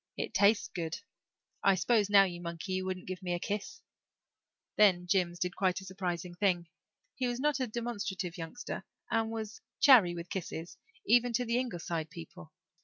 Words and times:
It 0.17 0.33
tastes 0.33 0.67
good. 0.69 0.97
I 1.63 1.75
s'pose 1.75 2.09
now, 2.09 2.23
you 2.23 2.41
monkey, 2.41 2.71
you 2.73 2.85
wouldn't 2.85 3.05
give 3.05 3.21
me 3.21 3.35
a 3.35 3.39
kiss." 3.39 3.83
Then 4.75 5.05
Jims 5.05 5.37
did 5.37 5.51
a 5.51 5.55
quite 5.55 5.77
surprising 5.77 6.33
thing. 6.33 6.67
He 7.13 7.27
was 7.27 7.39
not 7.39 7.59
a 7.59 7.67
demonstrative 7.67 8.35
youngster 8.35 8.83
and 9.11 9.29
was 9.29 9.61
chary 9.79 10.15
with 10.15 10.31
kisses 10.31 10.79
even 11.05 11.33
to 11.33 11.45
the 11.45 11.59
Ingleside 11.59 12.09
people. 12.09 12.51